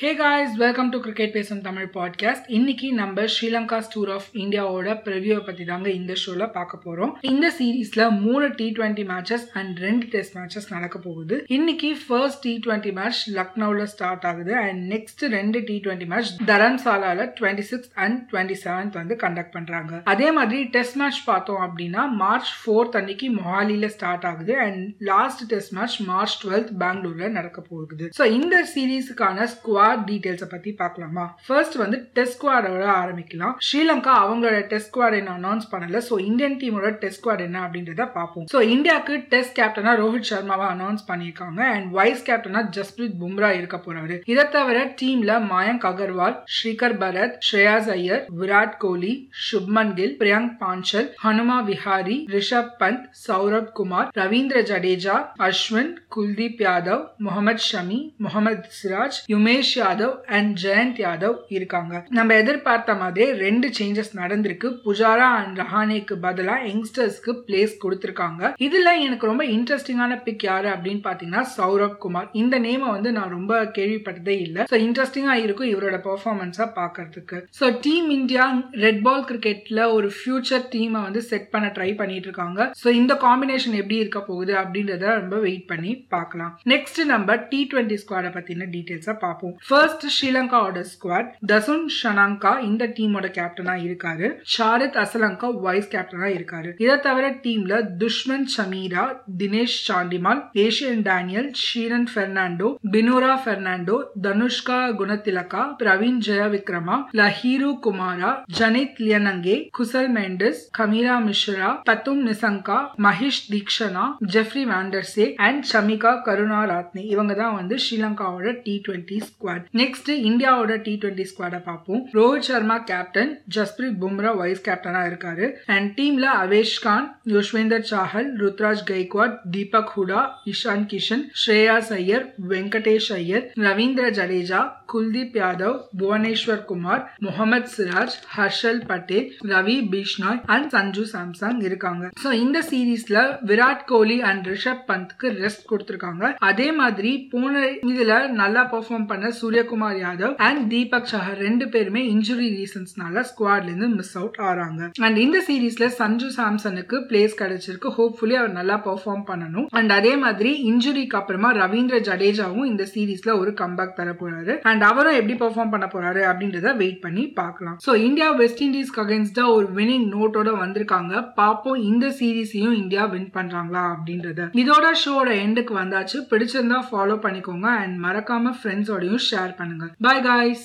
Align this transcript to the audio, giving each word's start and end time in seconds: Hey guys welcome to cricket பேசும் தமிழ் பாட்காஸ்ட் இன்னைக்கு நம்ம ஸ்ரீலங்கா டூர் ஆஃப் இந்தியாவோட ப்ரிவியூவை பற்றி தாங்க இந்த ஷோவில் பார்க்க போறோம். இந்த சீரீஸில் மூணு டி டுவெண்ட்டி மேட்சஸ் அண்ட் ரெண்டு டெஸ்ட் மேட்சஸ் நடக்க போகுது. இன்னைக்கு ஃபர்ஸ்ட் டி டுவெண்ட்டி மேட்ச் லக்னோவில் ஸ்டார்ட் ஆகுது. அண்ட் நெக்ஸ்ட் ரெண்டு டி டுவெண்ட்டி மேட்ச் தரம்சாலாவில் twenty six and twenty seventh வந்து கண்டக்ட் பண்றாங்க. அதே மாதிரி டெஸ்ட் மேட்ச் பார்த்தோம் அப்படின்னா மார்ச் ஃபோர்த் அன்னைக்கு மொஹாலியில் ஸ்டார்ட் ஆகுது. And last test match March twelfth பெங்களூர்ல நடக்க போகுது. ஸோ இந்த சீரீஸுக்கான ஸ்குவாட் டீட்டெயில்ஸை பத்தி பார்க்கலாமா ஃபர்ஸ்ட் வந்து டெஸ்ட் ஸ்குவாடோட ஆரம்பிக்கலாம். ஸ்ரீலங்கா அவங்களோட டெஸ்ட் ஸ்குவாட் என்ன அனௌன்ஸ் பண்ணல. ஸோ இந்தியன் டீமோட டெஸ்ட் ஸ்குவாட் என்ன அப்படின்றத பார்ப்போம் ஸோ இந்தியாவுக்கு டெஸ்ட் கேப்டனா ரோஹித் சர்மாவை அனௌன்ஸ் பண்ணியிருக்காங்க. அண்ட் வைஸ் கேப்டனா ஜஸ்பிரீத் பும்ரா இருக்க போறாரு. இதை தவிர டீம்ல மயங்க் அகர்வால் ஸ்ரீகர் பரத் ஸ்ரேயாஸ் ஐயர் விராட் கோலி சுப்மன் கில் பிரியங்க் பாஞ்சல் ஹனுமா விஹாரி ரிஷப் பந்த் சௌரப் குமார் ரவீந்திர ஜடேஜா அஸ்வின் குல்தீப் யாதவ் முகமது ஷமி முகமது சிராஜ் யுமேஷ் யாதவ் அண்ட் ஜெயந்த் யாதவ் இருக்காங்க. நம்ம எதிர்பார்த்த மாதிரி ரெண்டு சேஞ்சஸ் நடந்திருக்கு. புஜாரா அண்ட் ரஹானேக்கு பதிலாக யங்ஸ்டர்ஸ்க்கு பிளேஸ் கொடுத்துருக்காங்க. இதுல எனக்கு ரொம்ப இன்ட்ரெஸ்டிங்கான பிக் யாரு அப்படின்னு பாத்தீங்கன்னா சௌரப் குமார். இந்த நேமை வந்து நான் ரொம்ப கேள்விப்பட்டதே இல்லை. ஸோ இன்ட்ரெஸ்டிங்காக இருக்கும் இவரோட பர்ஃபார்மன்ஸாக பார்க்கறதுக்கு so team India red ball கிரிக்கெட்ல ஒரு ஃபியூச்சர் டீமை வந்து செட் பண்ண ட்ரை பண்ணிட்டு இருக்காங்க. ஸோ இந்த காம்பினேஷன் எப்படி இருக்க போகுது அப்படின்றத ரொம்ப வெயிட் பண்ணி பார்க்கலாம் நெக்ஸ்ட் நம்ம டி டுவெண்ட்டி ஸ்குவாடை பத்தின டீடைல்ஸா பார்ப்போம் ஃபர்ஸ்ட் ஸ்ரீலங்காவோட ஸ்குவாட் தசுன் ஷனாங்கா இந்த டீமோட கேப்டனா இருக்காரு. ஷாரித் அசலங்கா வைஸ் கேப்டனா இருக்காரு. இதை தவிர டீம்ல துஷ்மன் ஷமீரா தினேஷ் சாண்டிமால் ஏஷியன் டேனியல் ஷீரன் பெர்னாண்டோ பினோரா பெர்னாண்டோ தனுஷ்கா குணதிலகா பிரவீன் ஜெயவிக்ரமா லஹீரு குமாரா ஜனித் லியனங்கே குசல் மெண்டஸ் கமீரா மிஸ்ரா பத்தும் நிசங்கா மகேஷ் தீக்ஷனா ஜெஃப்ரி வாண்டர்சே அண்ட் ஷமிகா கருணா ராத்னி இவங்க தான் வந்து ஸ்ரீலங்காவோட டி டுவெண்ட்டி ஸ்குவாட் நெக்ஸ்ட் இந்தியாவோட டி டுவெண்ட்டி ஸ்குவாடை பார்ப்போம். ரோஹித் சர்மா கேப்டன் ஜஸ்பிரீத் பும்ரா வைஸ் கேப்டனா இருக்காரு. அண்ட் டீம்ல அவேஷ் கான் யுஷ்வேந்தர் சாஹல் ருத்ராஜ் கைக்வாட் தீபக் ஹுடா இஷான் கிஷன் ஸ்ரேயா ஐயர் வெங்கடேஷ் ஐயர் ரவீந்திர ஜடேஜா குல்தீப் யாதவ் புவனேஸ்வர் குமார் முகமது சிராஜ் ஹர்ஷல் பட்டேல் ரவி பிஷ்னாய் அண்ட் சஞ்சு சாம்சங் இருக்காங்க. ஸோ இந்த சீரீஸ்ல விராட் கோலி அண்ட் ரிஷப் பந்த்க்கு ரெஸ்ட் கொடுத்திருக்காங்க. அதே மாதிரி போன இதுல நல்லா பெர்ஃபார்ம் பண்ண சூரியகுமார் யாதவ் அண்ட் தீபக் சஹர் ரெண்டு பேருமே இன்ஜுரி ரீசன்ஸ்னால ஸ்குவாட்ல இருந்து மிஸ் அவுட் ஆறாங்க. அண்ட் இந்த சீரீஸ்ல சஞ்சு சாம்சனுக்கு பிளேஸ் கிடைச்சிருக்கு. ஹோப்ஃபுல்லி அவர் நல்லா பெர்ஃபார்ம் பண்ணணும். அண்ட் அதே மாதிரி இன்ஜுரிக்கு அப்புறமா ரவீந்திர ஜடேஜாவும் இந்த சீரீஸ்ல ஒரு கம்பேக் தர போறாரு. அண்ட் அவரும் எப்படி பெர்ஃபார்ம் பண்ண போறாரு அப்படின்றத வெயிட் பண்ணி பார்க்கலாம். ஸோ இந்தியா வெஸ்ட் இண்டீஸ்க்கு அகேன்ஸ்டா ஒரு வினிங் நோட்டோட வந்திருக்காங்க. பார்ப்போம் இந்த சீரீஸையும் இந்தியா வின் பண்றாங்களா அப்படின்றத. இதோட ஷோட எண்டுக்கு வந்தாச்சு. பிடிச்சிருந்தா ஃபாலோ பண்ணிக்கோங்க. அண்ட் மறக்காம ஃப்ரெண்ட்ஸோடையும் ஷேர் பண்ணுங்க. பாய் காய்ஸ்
Hey 0.00 0.14
guys 0.14 0.56
welcome 0.56 0.88
to 0.88 1.00
cricket 1.00 1.32
பேசும் 1.32 1.60
தமிழ் 1.60 1.88
பாட்காஸ்ட் 1.94 2.46
இன்னைக்கு 2.46 2.92
நம்ம 2.92 3.22
ஸ்ரீலங்கா 3.22 3.82
டூர் 3.94 4.12
ஆஃப் 4.12 4.26
இந்தியாவோட 4.32 4.88
ப்ரிவியூவை 5.04 5.44
பற்றி 5.44 5.64
தாங்க 5.64 5.90
இந்த 5.90 6.14
ஷோவில் 6.14 6.50
பார்க்க 6.50 6.78
போறோம். 6.84 7.12
இந்த 7.20 7.52
சீரீஸில் 7.58 8.18
மூணு 8.20 8.54
டி 8.54 8.72
டுவெண்ட்டி 8.76 9.04
மேட்சஸ் 9.12 9.46
அண்ட் 9.52 9.78
ரெண்டு 9.78 10.06
டெஸ்ட் 10.06 10.36
மேட்சஸ் 10.36 10.68
நடக்க 10.68 10.98
போகுது. 10.98 11.44
இன்னைக்கு 11.46 11.96
ஃபர்ஸ்ட் 12.06 12.40
டி 12.40 12.60
டுவெண்ட்டி 12.66 12.92
மேட்ச் 12.92 13.30
லக்னோவில் 13.30 13.82
ஸ்டார்ட் 13.82 14.24
ஆகுது. 14.24 14.54
அண்ட் 14.56 14.92
நெக்ஸ்ட் 14.92 15.24
ரெண்டு 15.28 15.62
டி 15.64 15.80
டுவெண்ட்டி 15.84 16.06
மேட்ச் 16.06 16.32
தரம்சாலாவில் 16.46 17.32
twenty 17.40 17.66
six 17.70 17.90
and 17.94 18.28
twenty 18.32 18.56
seventh 18.64 18.92
வந்து 18.92 19.14
கண்டக்ட் 19.14 19.50
பண்றாங்க. 19.50 20.02
அதே 20.04 20.32
மாதிரி 20.32 20.62
டெஸ்ட் 20.64 20.96
மேட்ச் 20.96 21.24
பார்த்தோம் 21.24 21.62
அப்படின்னா 21.62 22.08
மார்ச் 22.08 22.52
ஃபோர்த் 22.60 22.98
அன்னைக்கு 23.02 23.30
மொஹாலியில் 23.30 23.86
ஸ்டார்ட் 23.86 24.24
ஆகுது. 24.24 24.58
And 24.58 24.92
last 24.98 25.46
test 25.46 25.72
match 25.72 25.98
March 26.00 26.46
twelfth 26.46 26.70
பெங்களூர்ல 26.84 27.28
நடக்க 27.28 27.60
போகுது. 27.60 28.10
ஸோ 28.18 28.30
இந்த 28.38 28.68
சீரீஸுக்கான 28.74 29.44
ஸ்குவாட் 29.86 30.06
டீட்டெயில்ஸை 30.10 30.46
பத்தி 30.52 30.70
பார்க்கலாமா 30.80 31.24
ஃபர்ஸ்ட் 31.46 31.76
வந்து 31.80 31.96
டெஸ்ட் 32.16 32.34
ஸ்குவாடோட 32.36 32.86
ஆரம்பிக்கலாம். 33.02 33.52
ஸ்ரீலங்கா 33.66 34.12
அவங்களோட 34.22 34.56
டெஸ்ட் 34.70 34.88
ஸ்குவாட் 34.90 35.16
என்ன 35.18 35.34
அனௌன்ஸ் 35.40 35.66
பண்ணல. 35.72 35.98
ஸோ 36.08 36.14
இந்தியன் 36.28 36.56
டீமோட 36.62 36.88
டெஸ்ட் 37.02 37.18
ஸ்குவாட் 37.20 37.42
என்ன 37.46 37.58
அப்படின்றத 37.64 38.04
பார்ப்போம் 38.16 38.46
ஸோ 38.52 38.60
இந்தியாவுக்கு 38.74 39.16
டெஸ்ட் 39.34 39.54
கேப்டனா 39.58 39.92
ரோஹித் 40.00 40.28
சர்மாவை 40.30 40.66
அனௌன்ஸ் 40.74 41.04
பண்ணியிருக்காங்க. 41.10 41.60
அண்ட் 41.74 41.86
வைஸ் 41.98 42.24
கேப்டனா 42.28 42.62
ஜஸ்பிரீத் 42.78 43.16
பும்ரா 43.22 43.50
இருக்க 43.58 43.78
போறாரு. 43.86 44.16
இதை 44.32 44.46
தவிர 44.56 44.80
டீம்ல 45.02 45.38
மயங்க் 45.52 45.86
அகர்வால் 45.90 46.36
ஸ்ரீகர் 46.56 46.96
பரத் 47.02 47.36
ஸ்ரேயாஸ் 47.48 47.90
ஐயர் 47.96 48.24
விராட் 48.40 48.76
கோலி 48.84 49.14
சுப்மன் 49.50 49.94
கில் 50.00 50.16
பிரியங்க் 50.22 50.52
பாஞ்சல் 50.64 51.08
ஹனுமா 51.24 51.60
விஹாரி 51.70 52.18
ரிஷப் 52.36 52.74
பந்த் 52.82 53.06
சௌரப் 53.26 53.72
குமார் 53.80 54.10
ரவீந்திர 54.22 54.64
ஜடேஜா 54.72 55.16
அஸ்வின் 55.50 55.94
குல்தீப் 56.16 56.64
யாதவ் 56.66 57.06
முகமது 57.28 57.64
ஷமி 57.70 58.00
முகமது 58.26 58.74
சிராஜ் 58.80 59.22
யுமேஷ் 59.34 59.74
யாதவ் 59.82 60.14
அண்ட் 60.36 60.52
ஜெயந்த் 60.64 61.00
யாதவ் 61.04 61.36
இருக்காங்க. 61.56 61.94
நம்ம 62.18 62.34
எதிர்பார்த்த 62.42 62.94
மாதிரி 63.02 63.26
ரெண்டு 63.44 63.68
சேஞ்சஸ் 63.78 64.12
நடந்திருக்கு. 64.20 64.68
புஜாரா 64.86 65.28
அண்ட் 65.40 65.58
ரஹானேக்கு 65.62 66.16
பதிலாக 66.26 66.66
யங்ஸ்டர்ஸ்க்கு 66.70 67.34
பிளேஸ் 67.46 67.74
கொடுத்துருக்காங்க. 67.84 68.52
இதுல 68.66 68.88
எனக்கு 69.06 69.30
ரொம்ப 69.30 69.44
இன்ட்ரெஸ்டிங்கான 69.56 70.18
பிக் 70.26 70.46
யாரு 70.50 70.68
அப்படின்னு 70.74 71.02
பாத்தீங்கன்னா 71.08 71.44
சௌரப் 71.56 71.98
குமார். 72.04 72.28
இந்த 72.42 72.58
நேமை 72.66 72.88
வந்து 72.96 73.12
நான் 73.18 73.34
ரொம்ப 73.36 73.52
கேள்விப்பட்டதே 73.78 74.36
இல்லை. 74.46 74.62
ஸோ 74.72 74.78
இன்ட்ரெஸ்டிங்காக 74.86 75.44
இருக்கும் 75.46 75.70
இவரோட 75.74 75.98
பர்ஃபார்மன்ஸாக 76.08 76.68
பார்க்கறதுக்கு 76.80 77.38
so 77.60 77.68
team 77.86 78.08
India 78.18 78.44
red 78.84 79.02
ball 79.06 79.26
கிரிக்கெட்ல 79.30 79.80
ஒரு 79.96 80.10
ஃபியூச்சர் 80.18 80.66
டீமை 80.74 81.00
வந்து 81.08 81.22
செட் 81.30 81.50
பண்ண 81.54 81.66
ட்ரை 81.76 81.90
பண்ணிட்டு 82.00 82.28
இருக்காங்க. 82.28 82.60
ஸோ 82.82 82.88
இந்த 83.00 83.12
காம்பினேஷன் 83.26 83.78
எப்படி 83.82 83.98
இருக்க 84.02 84.20
போகுது 84.30 84.52
அப்படின்றத 84.62 85.04
ரொம்ப 85.20 85.36
வெயிட் 85.46 85.66
பண்ணி 85.72 85.92
பார்க்கலாம் 86.14 86.52
நெக்ஸ்ட் 86.72 87.00
நம்ம 87.12 87.36
டி 87.50 87.60
டுவெண்ட்டி 87.72 87.98
ஸ்குவாடை 88.02 88.30
பத்தின 88.36 88.68
டீடைல்ஸா 88.74 89.14
பார்ப்போம் 89.24 89.54
ஃபர்ஸ்ட் 89.66 90.04
ஸ்ரீலங்காவோட 90.16 90.80
ஸ்குவாட் 90.90 91.30
தசுன் 91.50 91.86
ஷனாங்கா 91.94 92.52
இந்த 92.66 92.84
டீமோட 92.96 93.26
கேப்டனா 93.36 93.74
இருக்காரு. 93.86 94.26
ஷாரித் 94.54 94.98
அசலங்கா 95.02 95.48
வைஸ் 95.64 95.88
கேப்டனா 95.94 96.28
இருக்காரு. 96.34 96.70
இதை 96.84 96.96
தவிர 97.06 97.24
டீம்ல 97.44 97.72
துஷ்மன் 98.02 98.46
ஷமீரா 98.54 99.04
தினேஷ் 99.40 99.78
சாண்டிமால் 99.86 100.42
ஏஷியன் 100.64 101.02
டேனியல் 101.08 101.48
ஷீரன் 101.62 102.06
பெர்னாண்டோ 102.14 102.68
பினோரா 102.92 103.32
பெர்னாண்டோ 103.46 103.96
தனுஷ்கா 104.26 104.78
குணதிலகா 105.00 105.64
பிரவீன் 105.82 106.20
ஜெயவிக்ரமா 106.26 106.98
லஹீரு 107.20 107.72
குமாரா 107.86 108.30
ஜனித் 108.60 109.02
லியனங்கே 109.04 109.56
குசல் 109.78 110.12
மெண்டஸ் 110.16 110.62
கமீரா 110.78 111.18
மிஸ்ரா 111.26 111.72
பத்தும் 111.90 112.22
நிசங்கா 112.28 112.78
மகேஷ் 113.06 113.42
தீக்ஷனா 113.50 114.04
ஜெஃப்ரி 114.34 114.64
வாண்டர்சே 114.70 115.28
அண்ட் 115.48 115.66
ஷமிகா 115.72 116.14
கருணா 116.28 116.62
ராத்னி 116.72 117.04
இவங்க 117.14 117.34
தான் 117.34 117.54
வந்து 117.54 117.76
ஸ்ரீலங்காவோட 117.84 118.56
டி 118.64 118.76
டுவெண்ட்டி 118.86 119.18
ஸ்குவாட் 119.26 119.54
நெக்ஸ்ட் 119.80 120.10
இந்தியாவோட 120.30 120.76
டி 120.86 120.94
டுவெண்ட்டி 121.02 121.26
ஸ்குவாடை 121.30 121.60
பார்ப்போம். 121.68 122.02
ரோஹித் 122.18 122.48
சர்மா 122.48 122.78
கேப்டன் 122.90 123.32
ஜஸ்பிரீத் 123.56 123.98
பும்ரா 124.02 124.32
வைஸ் 124.42 124.64
கேப்டனா 124.68 125.02
இருக்காரு. 125.10 125.48
அண்ட் 125.76 125.88
டீம்ல 125.98 126.26
அவேஷ் 126.44 126.76
கான் 126.86 127.08
யுஷ்வேந்தர் 127.34 127.86
சாஹல் 127.92 128.30
ருத்ராஜ் 128.42 128.84
கைக்வாட் 128.92 129.36
தீபக் 129.56 129.92
ஹுடா 129.96 130.22
இஷான் 130.52 130.86
கிஷன் 130.92 131.24
ஸ்ரேயா 131.42 131.78
ஐயர் 131.96 132.24
வெங்கடேஷ் 132.52 133.10
ஐயர் 133.20 133.44
ரவீந்திர 133.66 134.06
ஜடேஜா 134.18 134.60
குல்தீப் 134.92 135.36
யாதவ் 135.40 135.76
புவனேஸ்வர் 136.00 136.64
குமார் 136.68 137.02
முகமது 137.26 137.68
சிராஜ் 137.76 138.16
ஹர்ஷல் 138.36 138.80
பட்டேல் 138.90 139.26
ரவி 139.52 139.76
பிஷ்னாய் 139.92 140.40
அண்ட் 140.54 140.68
சஞ்சு 140.74 141.04
சாம்சங் 141.12 141.60
இருக்காங்க. 141.68 142.04
ஸோ 142.22 142.28
இந்த 142.44 142.58
சீரீஸ்ல 142.70 143.18
விராட் 143.50 143.84
கோலி 143.92 144.18
அண்ட் 144.30 144.46
ரிஷப் 144.52 144.84
பந்த்க்கு 144.90 145.26
ரெஸ்ட் 145.42 145.66
கொடுத்திருக்காங்க. 145.70 146.32
அதே 146.50 146.68
மாதிரி 146.80 147.12
போன 147.32 147.64
இதுல 147.92 148.14
நல்லா 148.40 148.62
பெர்ஃபார்ம் 148.74 149.08
பண்ண 149.12 149.30
சூரியகுமார் 149.46 149.98
யாதவ் 150.04 150.32
அண்ட் 150.46 150.62
தீபக் 150.70 151.08
சஹர் 151.10 151.40
ரெண்டு 151.46 151.64
பேருமே 151.72 152.00
இன்ஜுரி 152.12 152.46
ரீசன்ஸ்னால 152.60 153.22
ஸ்குவாட்ல 153.28 153.68
இருந்து 153.70 153.88
மிஸ் 153.98 154.14
அவுட் 154.20 154.38
ஆறாங்க. 154.48 154.80
அண்ட் 155.06 155.18
இந்த 155.24 155.38
சீரீஸ்ல 155.48 155.86
சஞ்சு 155.98 156.28
சாம்சனுக்கு 156.36 156.96
பிளேஸ் 157.10 157.34
கிடைச்சிருக்கு. 157.40 157.90
ஹோப்ஃபுல்லி 157.98 158.36
அவர் 158.40 158.52
நல்லா 158.58 158.76
பெர்ஃபார்ம் 158.86 159.22
பண்ணணும். 159.28 159.66
அண்ட் 159.78 159.92
அதே 159.98 160.12
மாதிரி 160.24 160.52
இன்ஜுரிக்கு 160.70 161.18
அப்புறமா 161.20 161.50
ரவீந்திர 161.60 161.98
ஜடேஜாவும் 162.08 162.66
இந்த 162.70 162.86
சீரீஸ்ல 162.94 163.34
ஒரு 163.42 163.52
கம்பேக் 163.60 163.94
தர 163.98 164.14
போறாரு. 164.22 164.56
அண்ட் 164.70 164.84
அவரும் 164.90 165.18
எப்படி 165.20 165.36
பெர்ஃபார்ம் 165.44 165.72
பண்ண 165.74 165.88
போறாரு 165.94 166.24
அப்படின்றத 166.30 166.72
வெயிட் 166.82 167.00
பண்ணி 167.04 167.24
பார்க்கலாம். 167.40 167.76
ஸோ 167.86 167.94
இந்தியா 168.08 168.30
வெஸ்ட் 168.42 168.64
இண்டீஸ்க்கு 168.68 169.02
அகேன்ஸ்டா 169.04 169.46
ஒரு 169.58 169.68
வினிங் 169.78 170.08
நோட்டோட 170.16 170.56
வந்திருக்காங்க. 170.64 171.14
பார்ப்போம் 171.40 171.80
இந்த 171.90 172.12
சீரீஸையும் 172.20 172.76
இந்தியா 172.82 173.06
வின் 173.14 173.30
பண்றாங்களா 173.38 173.84
அப்படின்றத. 173.94 174.50
இதோட 174.64 174.92
ஷோட 175.04 175.28
எண்டுக்கு 175.44 175.74
வந்தாச்சு. 175.82 176.18
பிடிச்சிருந்தா 176.32 176.80
ஃபாலோ 176.90 177.18
பண்ணிக்கோங்க. 177.28 177.68
அண்ட் 177.84 177.96
மறக்காம 178.08 178.54
ஃப்ரெண்ட்ஸோடையும் 178.58 179.24
ஷேர் 179.36 179.52
பண்ணுங்க. 179.60 179.86
பாய் 180.06 180.22
காய்ஸ் 180.22 180.64